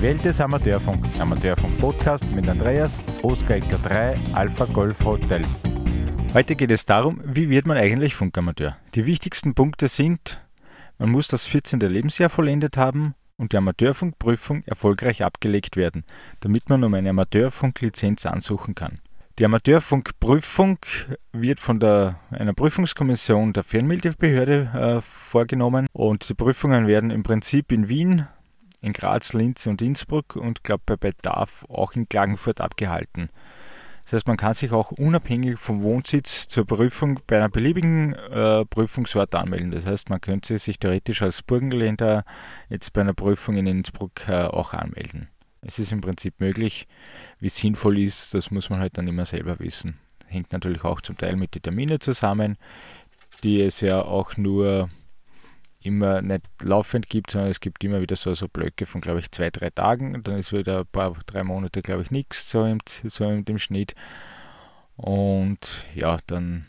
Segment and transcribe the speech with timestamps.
[0.00, 1.04] Die Welt des Amateurfunk.
[1.18, 2.90] Amateurfunk Podcast mit Andreas,
[3.20, 5.42] Oscar Ecker 3, Alpha Golf Hotel.
[6.32, 8.78] Heute geht es darum, wie wird man eigentlich Funkamateur?
[8.94, 10.40] Die wichtigsten Punkte sind,
[10.96, 11.80] man muss das 14.
[11.80, 16.04] Lebensjahr vollendet haben und die Amateurfunkprüfung erfolgreich abgelegt werden,
[16.40, 19.00] damit man um eine Amateurfunklizenz ansuchen kann.
[19.38, 20.78] Die Amateurfunkprüfung
[21.32, 27.70] wird von der, einer Prüfungskommission der Fernmeldebehörde äh, vorgenommen und die Prüfungen werden im Prinzip
[27.70, 28.26] in Wien,
[28.80, 33.28] in Graz, Linz und Innsbruck und glaube bei Bedarf auch in Klagenfurt abgehalten.
[34.04, 38.64] Das heißt, man kann sich auch unabhängig vom Wohnsitz zur Prüfung bei einer beliebigen äh,
[38.64, 39.70] Prüfungsort anmelden.
[39.70, 42.24] Das heißt, man könnte sich theoretisch als Burgenländer
[42.68, 45.28] jetzt bei einer Prüfung in Innsbruck äh, auch anmelden.
[45.62, 46.88] Es ist im Prinzip möglich.
[47.38, 49.98] Wie sinnvoll ist, das muss man halt dann immer selber wissen.
[50.26, 52.56] Hängt natürlich auch zum Teil mit den Terminen zusammen,
[53.44, 54.88] die es ja auch nur
[55.82, 59.30] immer nicht laufend gibt, sondern es gibt immer wieder so, so Blöcke von, glaube ich,
[59.30, 60.22] zwei, drei Tagen.
[60.22, 63.58] Dann ist wieder ein paar, drei Monate, glaube ich, nichts so im, so in dem
[63.58, 63.94] Schnitt.
[64.96, 66.66] Und ja, dann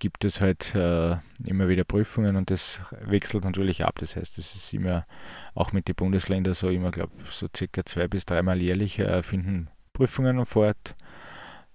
[0.00, 4.00] gibt es halt äh, immer wieder Prüfungen und das wechselt natürlich ab.
[4.00, 5.06] Das heißt, es ist immer
[5.54, 9.68] auch mit den Bundesländern so immer, glaube so circa zwei bis dreimal jährlich äh, finden
[9.92, 10.96] Prüfungen fort.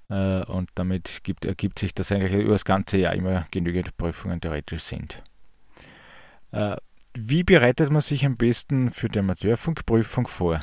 [0.10, 4.42] Äh, und damit gibt, ergibt sich, dass eigentlich über das ganze Jahr immer genügend Prüfungen
[4.42, 5.24] theoretisch sind.
[6.52, 6.78] Äh,
[7.14, 10.62] wie bereitet man sich am besten für die Amateurfunkprüfung vor?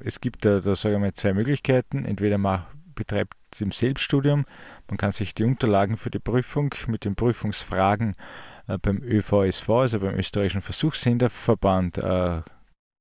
[0.00, 2.04] Es gibt da, da sagen wir zwei Möglichkeiten.
[2.04, 4.46] Entweder man betreibt es im Selbststudium,
[4.88, 8.14] man kann sich die Unterlagen für die Prüfung mit den Prüfungsfragen
[8.68, 12.42] äh, beim ÖVSV, also beim Österreichischen Versuchssenderverband, äh,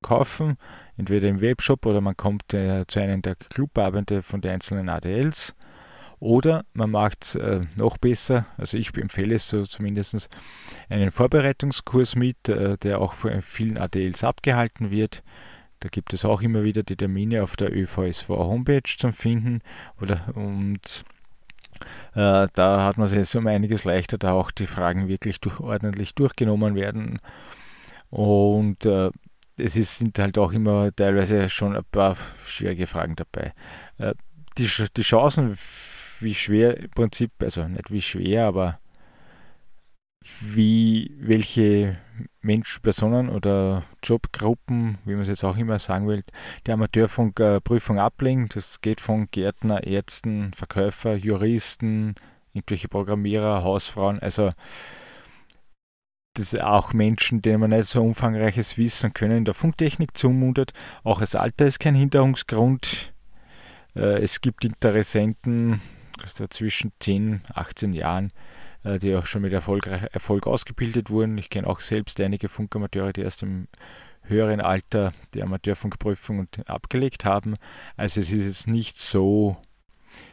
[0.04, 0.58] kaufen,
[0.98, 5.56] entweder im Webshop oder man kommt zu einem der Clubabende von den einzelnen ADLs.
[6.24, 10.30] Oder man macht es äh, noch besser, also ich empfehle es so zumindest,
[10.88, 15.22] einen Vorbereitungskurs mit, äh, der auch von vielen ADLs abgehalten wird.
[15.82, 19.60] Da gibt es auch immer wieder die Termine auf der ÖVSV Homepage zum Finden.
[20.00, 21.04] Oder, und
[22.16, 26.16] äh, da hat man es um einiges leichter, da auch die Fragen wirklich durch, ordentlich
[26.16, 27.20] durchgenommen werden.
[28.10, 29.12] Und äh,
[29.58, 32.16] es ist, sind halt auch immer teilweise schon ein paar
[32.46, 33.54] schwierige Fragen dabei.
[33.98, 34.14] Äh,
[34.58, 35.58] die, die Chancen
[36.24, 38.80] wie schwer im Prinzip, also nicht wie schwer, aber
[40.42, 41.98] wie welche
[42.42, 46.24] Mensch, Personen oder Jobgruppen, wie man es jetzt auch immer sagen will,
[46.66, 48.48] die Amateurfunkprüfung ablegen.
[48.54, 52.16] Das geht von Gärtner, Ärzten, Verkäufer, Juristen,
[52.54, 54.52] irgendwelche Programmierer, Hausfrauen, also
[56.36, 60.74] das auch Menschen, denen man nicht so umfangreiches Wissen können in der Funktechnik zumutet.
[61.04, 63.14] Auch das Alter ist kein Hinderungsgrund.
[63.96, 65.80] Äh, es gibt Interessenten,
[66.24, 68.32] also zwischen 10, 18 Jahren,
[68.84, 71.38] äh, die auch schon mit Erfolg, Erfolg ausgebildet wurden.
[71.38, 73.68] Ich kenne auch selbst einige Funkamateure, die erst im
[74.24, 77.56] höheren Alter die Amateurfunkprüfung abgelegt haben.
[77.98, 79.58] Also es ist jetzt nicht so,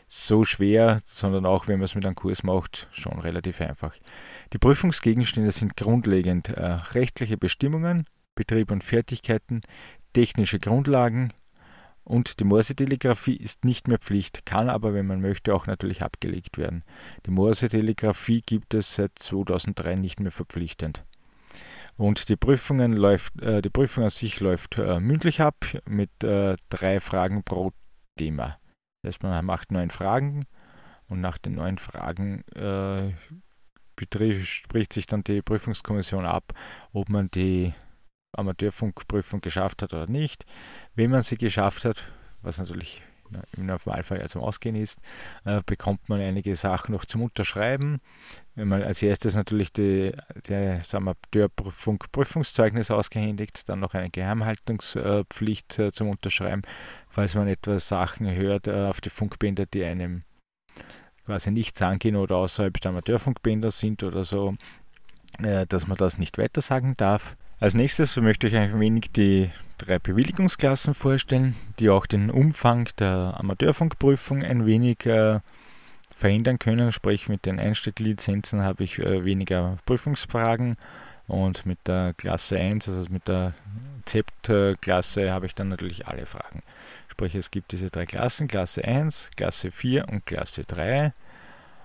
[0.07, 3.97] so schwer, sondern auch wenn man es mit einem Kurs macht, schon relativ einfach.
[4.53, 9.63] Die Prüfungsgegenstände sind grundlegend äh, rechtliche Bestimmungen, Betrieb und Fertigkeiten,
[10.13, 11.33] technische Grundlagen,
[12.05, 16.59] und die Morse-Telegrafie ist nicht mehr Pflicht, kann aber, wenn man möchte, auch natürlich abgelegt
[16.59, 16.83] werden.
[17.27, 21.05] Die Morse-Telegrafie gibt es seit 2003 nicht mehr verpflichtend.
[21.97, 26.57] Und die, Prüfungen läuft, äh, die Prüfung an sich läuft äh, mündlich ab mit äh,
[26.71, 27.73] drei Fragen pro
[28.17, 28.59] Thema.
[29.03, 30.47] Das heißt, man macht neun Fragen
[31.09, 33.13] und nach den neun Fragen äh,
[34.45, 36.55] spricht sich dann die Prüfungskommission ab,
[36.93, 37.75] ob man die
[38.33, 40.45] Amateurfunkprüfung geschafft hat oder nicht.
[40.95, 42.05] Wenn man sie geschafft hat,
[42.43, 43.03] was natürlich
[43.57, 44.99] im Normalfall zum Ausgehen ist,
[45.45, 48.01] äh, bekommt man einige Sachen noch zum Unterschreiben.
[48.55, 50.13] Wenn man als erstes natürlich die,
[50.49, 56.63] die Amateurfunkprüfungszeugnis ausgehändigt, dann noch eine Geheimhaltungspflicht äh, zum Unterschreiben,
[57.09, 60.25] falls man etwas Sachen hört äh, auf die Funkbänder, die einem
[61.25, 64.57] quasi nichts angehen oder außerhalb der Amateurfunkbänder sind oder so,
[65.39, 67.37] äh, dass man das nicht weitersagen darf.
[67.61, 73.35] Als nächstes möchte ich ein wenig die drei Bewilligungsklassen vorstellen, die auch den Umfang der
[73.37, 75.41] Amateurfunkprüfung ein wenig äh,
[76.17, 76.91] verändern können.
[76.91, 80.77] Sprich, mit den Einstieglizenzen habe ich äh, weniger Prüfungsfragen
[81.27, 83.53] und mit der Klasse 1, also mit der
[84.07, 86.63] ZEPT-Klasse, habe ich dann natürlich alle Fragen.
[87.09, 91.13] Sprich, es gibt diese drei Klassen, Klasse 1, Klasse 4 und Klasse 3.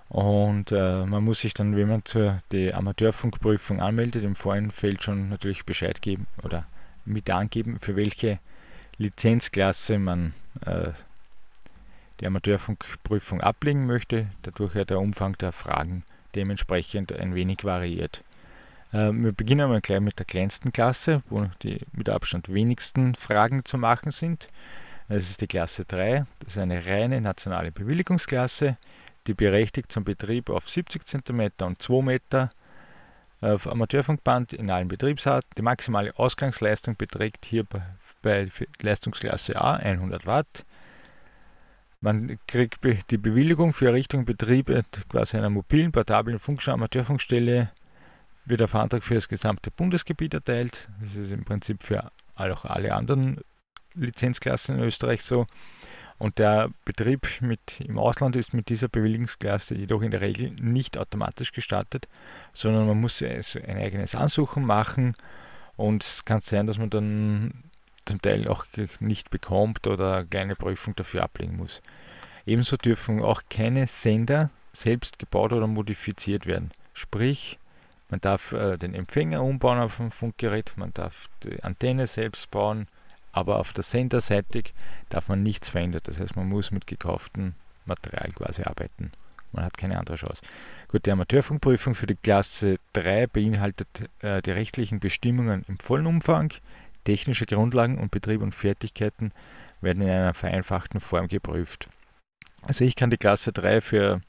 [0.10, 5.30] Und äh, man muss sich dann, wenn man zur die Amateurfunkprüfung anmeldet, im Vorfeld schon
[5.30, 6.66] natürlich Bescheid geben oder
[7.06, 8.40] mit angeben, für welche
[8.98, 10.34] Lizenzklasse man
[10.66, 10.92] äh,
[12.20, 16.04] die Amateurfunkprüfung ablegen möchte, dadurch ja der Umfang der Fragen
[16.36, 18.24] dementsprechend ein wenig variiert.
[18.94, 23.66] Ähm, wir beginnen mal gleich mit der kleinsten Klasse, wo die mit Abstand wenigsten Fragen
[23.66, 24.48] zu machen sind.
[25.10, 26.26] Das ist die Klasse 3.
[26.40, 28.78] Das ist eine reine nationale Bewilligungsklasse,
[29.28, 32.52] die berechtigt zum Betrieb auf 70 cm und 2 Meter
[33.42, 35.50] auf Amateurfunkband in allen Betriebsarten.
[35.58, 37.66] Die maximale Ausgangsleistung beträgt hier
[38.22, 38.50] bei,
[38.82, 40.66] Leistungsklasse A 100 Watt.
[42.02, 42.80] Man kriegt
[43.10, 44.72] die Bewilligung für Errichtung Betrieb
[45.10, 47.72] quasi einer mobilen, portablen Amateurfunkstelle
[48.46, 50.88] wird auf Antrag für das gesamte Bundesgebiet erteilt.
[51.02, 53.42] Das ist im Prinzip für auch alle anderen
[53.96, 55.48] Lizenzklassen in Österreich so.
[56.18, 60.98] Und der Betrieb mit, im Ausland ist mit dieser Bewilligungsklasse jedoch in der Regel nicht
[60.98, 62.08] automatisch gestartet,
[62.54, 65.14] sondern man muss ein eigenes Ansuchen machen
[65.76, 67.66] und es kann sein, dass man dann
[68.06, 68.66] zum Teil auch
[69.00, 71.82] nicht bekommt oder eine kleine Prüfung dafür ablegen muss.
[72.46, 76.72] Ebenso dürfen auch keine Sender selbst gebaut oder modifiziert werden.
[76.94, 77.58] Sprich,
[78.10, 82.88] man darf äh, den Empfänger umbauen auf ein Funkgerät, man darf die Antenne selbst bauen,
[83.36, 84.64] aber auf der Senderseite
[85.10, 86.02] darf man nichts verändern.
[86.06, 87.54] Das heißt, man muss mit gekauftem
[87.86, 89.12] Material quasi arbeiten.
[89.52, 90.42] Man hat keine andere Chance.
[90.88, 96.54] Gut, die Amateurfunkprüfung für die Klasse 3 beinhaltet äh, die rechtlichen Bestimmungen im vollen Umfang.
[97.04, 99.34] Technische Grundlagen und Betrieb und Fertigkeiten
[99.82, 101.90] werden in einer vereinfachten Form geprüft.
[102.64, 104.22] Also ich kann die Klasse 3 für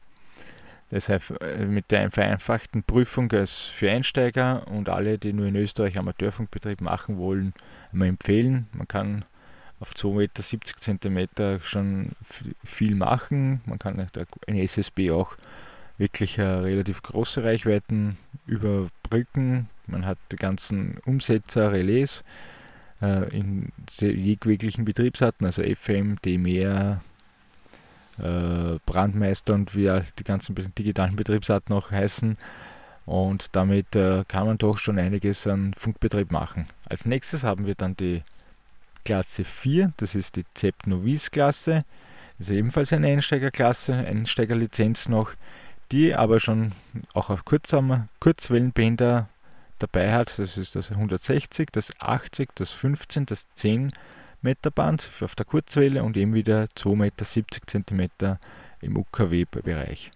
[0.91, 5.99] Deshalb äh, mit der vereinfachten Prüfung als für Einsteiger und alle, die nur in Österreich
[5.99, 7.55] Amateurfunkbetrieb machen wollen,
[7.93, 8.69] mal empfehlen.
[8.73, 9.25] Man kann
[9.81, 12.13] auf 2 Meter 70 Zentimeter schon
[12.65, 13.61] viel machen.
[13.67, 14.07] Man kann
[14.47, 15.37] in SSB auch
[15.99, 18.17] wirklich relativ große Reichweiten
[18.47, 19.69] überbrücken.
[19.87, 22.25] Man hat die ganzen Umsetzer, Relais
[23.01, 27.03] äh, in jeglichen Betriebsarten, also FM, DMR,
[28.19, 32.37] äh, Brandmeister und wie die ganzen digitalen Betriebsarten auch heißen.
[33.05, 36.67] Und damit äh, kann man doch schon einiges an Funkbetrieb machen.
[36.89, 38.23] Als nächstes haben wir dann die
[39.05, 41.85] Klasse 4, das ist die ZEP Novice Klasse.
[42.39, 45.33] Das ist ebenfalls eine Einsteigerklasse, Einsteigerlizenz noch,
[45.93, 46.73] die aber schon
[47.15, 49.29] auch auf Kurzwellenbänder
[49.79, 50.39] dabei hat.
[50.39, 53.93] Das ist das 160, das 80, das 15, das 10
[54.43, 58.09] Meter Band auf der Kurzwelle und eben wieder 2,70 Meter 70 cm
[58.81, 60.13] im UKW-Bereich.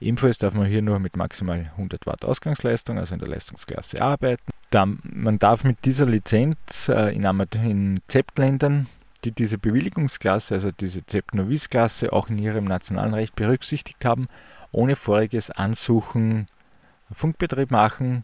[0.00, 4.42] Ebenfalls darf man hier nur mit maximal 100 Watt Ausgangsleistung, also in der Leistungsklasse arbeiten.
[4.70, 7.24] Dann, man darf mit dieser Lizenz äh, in,
[7.64, 8.86] in ZEP-Ländern,
[9.24, 14.26] die diese Bewilligungsklasse, also diese ZEP-Novice-Klasse, auch in ihrem nationalen Recht berücksichtigt haben,
[14.70, 16.46] ohne voriges Ansuchen
[17.10, 18.22] Funkbetrieb machen,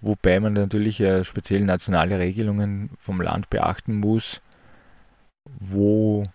[0.00, 4.42] wobei man natürlich äh, speziell nationale Regelungen vom Land beachten muss,
[5.44, 6.26] wo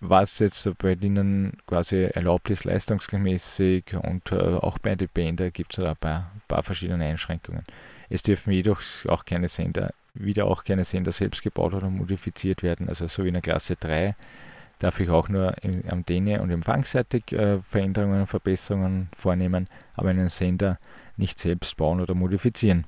[0.00, 5.78] was jetzt bei denen quasi erlaubt ist, leistungsmäßig und äh, auch bei den Bändern gibt
[5.78, 7.64] es ein paar, paar, verschiedene Einschränkungen.
[8.10, 12.88] Es dürfen jedoch auch keine Sender, wieder auch keine Sender selbst gebaut oder modifiziert werden.
[12.88, 14.14] Also so wie in der Klasse 3
[14.78, 20.28] darf ich auch nur in Antenne und empfangsseitig äh, Veränderungen und Verbesserungen vornehmen, aber einen
[20.28, 20.78] Sender
[21.16, 22.84] nicht selbst bauen oder modifizieren.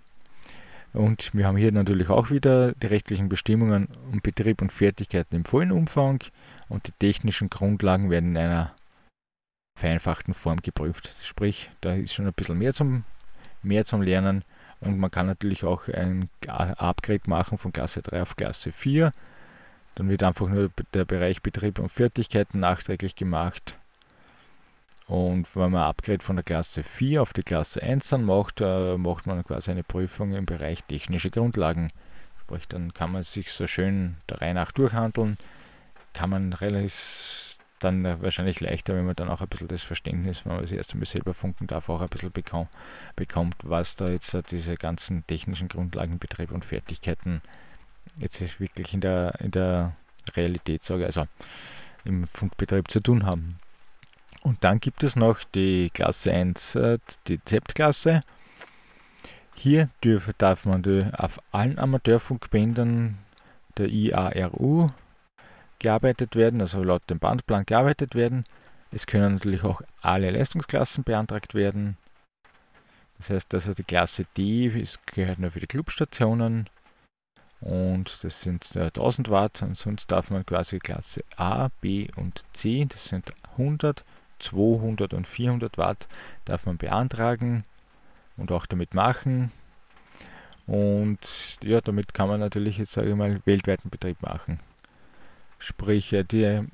[0.96, 5.44] Und wir haben hier natürlich auch wieder die rechtlichen Bestimmungen um Betrieb und Fertigkeiten im
[5.44, 6.24] vollen Umfang
[6.70, 8.74] und die technischen Grundlagen werden in einer
[9.78, 11.12] vereinfachten Form geprüft.
[11.22, 13.04] Sprich, da ist schon ein bisschen mehr zum,
[13.62, 14.42] mehr zum Lernen
[14.80, 19.12] und man kann natürlich auch ein Upgrade machen von Klasse 3 auf Klasse 4.
[19.96, 23.76] Dann wird einfach nur der Bereich Betrieb und Fertigkeiten nachträglich gemacht
[25.06, 28.96] und wenn man Upgrade von der Klasse 4 auf die Klasse 1 dann macht, äh,
[28.96, 31.92] macht man quasi eine Prüfung im Bereich technische Grundlagen.
[32.42, 35.36] Sprich, dann kann man sich so schön der Reihe nach durchhandeln.
[36.12, 40.54] Kann man relativ dann wahrscheinlich leichter, wenn man dann auch ein bisschen das Verständnis, wenn
[40.54, 42.70] man das erste Mal selber funken darf, auch ein bisschen bekommt,
[43.16, 47.42] bekommt was da jetzt diese ganzen technischen Grundlagen, Betrieb und Fertigkeiten
[48.18, 49.94] jetzt wirklich in der, in der
[50.34, 51.26] Realität, sage also
[52.04, 53.58] im Funkbetrieb zu tun haben.
[54.46, 58.20] Und dann gibt es noch die Klasse 1, äh, die ZEPT-Klasse.
[59.56, 60.84] Hier dürf, darf man
[61.14, 63.18] auf allen Amateurfunkbändern
[63.76, 64.90] der IARU
[65.80, 68.44] gearbeitet werden, also laut dem Bandplan gearbeitet werden.
[68.92, 71.96] Es können natürlich auch alle Leistungsklassen beantragt werden.
[73.18, 76.70] Das heißt, also die Klasse D ist, gehört nur für die Clubstationen
[77.60, 82.84] und das sind 1000 Watt und sonst darf man quasi Klasse A, B und C,
[82.84, 84.04] das sind 100,
[84.38, 86.08] 200 und 400 Watt
[86.44, 87.64] darf man beantragen
[88.36, 89.50] und auch damit machen.
[90.66, 94.58] Und ja, damit kann man natürlich jetzt sage ich mal weltweiten Betrieb machen.
[95.58, 96.64] Sprich, die,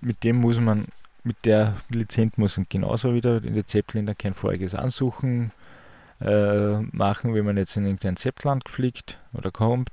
[0.00, 0.86] mit dem muss man,
[1.24, 5.52] mit der Lizenz muss man genauso wieder in der Zeppelin kein voriges Ansuchen
[6.20, 9.90] äh, machen, wenn man jetzt in irgendein Zeptland fliegt oder kommt.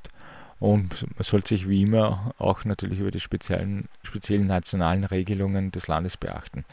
[0.59, 5.87] Und man sollte sich wie immer auch natürlich über die speziellen, speziellen nationalen Regelungen des
[5.87, 6.65] Landes beachten.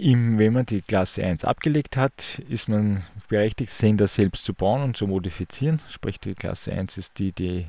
[0.00, 4.82] Im, wenn man die Klasse 1 abgelegt hat, ist man berechtigt, Sender selbst zu bauen
[4.82, 5.78] und zu modifizieren.
[5.90, 7.66] Sprich, die Klasse 1 ist die, die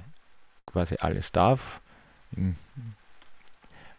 [0.66, 1.82] quasi alles darf.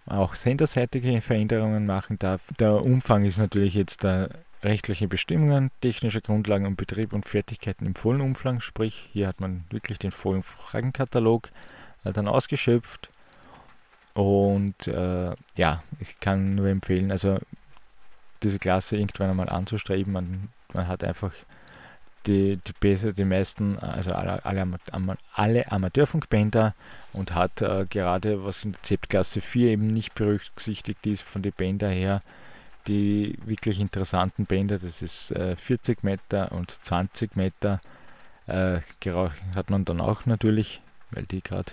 [0.07, 2.41] Auch senderseitige Veränderungen machen darf.
[2.59, 4.31] Der Umfang ist natürlich jetzt der
[4.63, 9.65] rechtliche Bestimmungen, technische Grundlagen und Betrieb und Fertigkeiten im vollen Umfang, sprich hier hat man
[9.69, 11.51] wirklich den vollen Fragenkatalog
[12.05, 13.11] äh, dann ausgeschöpft
[14.15, 17.39] und äh, ja, ich kann nur empfehlen, also
[18.43, 21.33] diese Klasse irgendwann einmal anzustreben, man, man hat einfach
[22.27, 24.79] die, die, besser, die meisten, also alle, alle,
[25.35, 26.75] alle Amateurfunkbänder
[27.13, 31.53] und hat äh, gerade, was in der Z-Klasse 4 eben nicht berücksichtigt ist, von den
[31.53, 32.23] Bänder her,
[32.87, 37.81] die wirklich interessanten Bänder, das ist äh, 40 Meter und 20 Meter,
[38.47, 38.81] äh,
[39.55, 40.81] hat man dann auch natürlich,
[41.11, 41.73] weil die gerade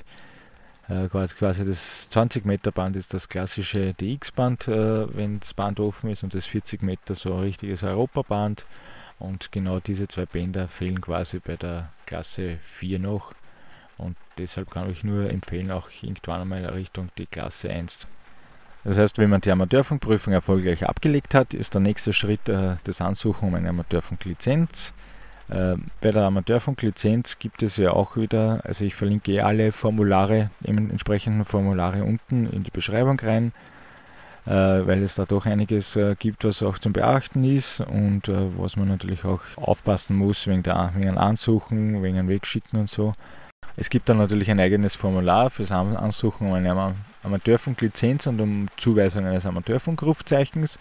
[1.10, 6.24] quasi das 20 Meter Band ist das klassische DX-Band, äh, wenn das Band offen ist
[6.24, 8.66] und das 40 Meter so ein richtiges Europaband.
[9.20, 13.34] Und genau diese zwei Bänder fehlen quasi bei der Klasse 4 noch.
[13.98, 18.08] Und deshalb kann ich nur empfehlen, auch irgendwann einmal Richtung die Klasse 1
[18.84, 23.02] das heißt, wenn man die Amateurfunkprüfung erfolgreich abgelegt hat, ist der nächste Schritt äh, das
[23.02, 24.94] Ansuchen um eine Amateurfunklizenz.
[25.50, 30.52] Äh, bei der Amateurfunklizenz gibt es ja auch wieder, also ich verlinke eh alle Formulare,
[30.64, 33.52] entsprechenden Formulare unten in die Beschreibung rein,
[34.46, 38.58] äh, weil es da doch einiges äh, gibt, was auch zum Beachten ist und äh,
[38.58, 43.14] was man natürlich auch aufpassen muss wegen, der, wegen Ansuchen, wegen Wegschicken und so.
[43.76, 49.26] Es gibt dann natürlich ein eigenes Formular fürs Ansuchen um eine Amateurfunklizenz und um Zuweisung
[49.26, 50.78] eines Amateurfunkrufzeichens.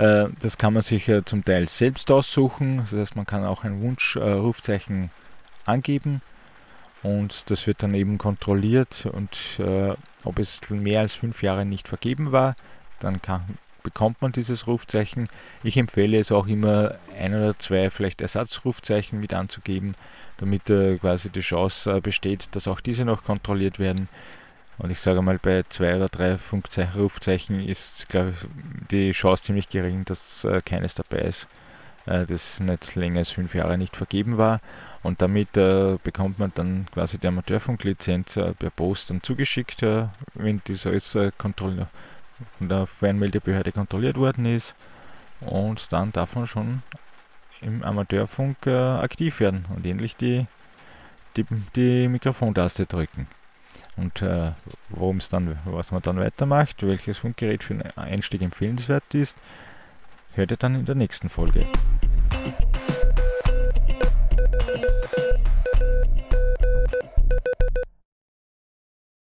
[0.00, 5.10] Das kann man sich zum Teil selbst aussuchen, das heißt man kann auch ein Wunschrufzeichen
[5.66, 6.22] angeben
[7.02, 11.88] und das wird dann eben kontrolliert und äh, ob es mehr als fünf Jahre nicht
[11.88, 12.56] vergeben war,
[12.98, 15.28] dann kann, bekommt man dieses Rufzeichen.
[15.62, 19.94] Ich empfehle es auch immer ein oder zwei vielleicht Ersatzrufzeichen mit anzugeben,
[20.36, 24.08] damit äh, quasi die Chance äh, besteht, dass auch diese noch kontrolliert werden.
[24.80, 28.48] Und ich sage mal, bei zwei oder drei Funkzeichen, Rufzeichen ist, glaube ich,
[28.90, 31.48] die Chance ziemlich gering, dass äh, keines dabei ist,
[32.06, 34.60] äh, das nicht länger als fünf Jahre nicht vergeben war.
[35.02, 40.62] Und damit äh, bekommt man dann quasi die Amateurfunklizenz äh, per Post dann zugeschickt, wenn
[40.64, 41.88] das alles kontrolliert
[42.58, 44.74] von der Fernmeldebehörde kontrolliert worden ist.
[45.40, 46.82] Und dann darf man schon
[47.60, 50.46] im Amateurfunk äh, aktiv werden und endlich die,
[51.36, 51.44] die,
[51.76, 53.26] die Mikrofontaste drücken.
[54.00, 54.52] Und äh,
[54.88, 59.36] worum es dann, was man dann weitermacht, welches Funkgerät für einen Einstieg empfehlenswert ist,
[60.32, 61.66] hört ihr dann in der nächsten Folge.